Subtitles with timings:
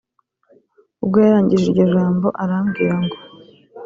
[1.03, 3.15] ubwo yarangije iryo jambo arambwira ngo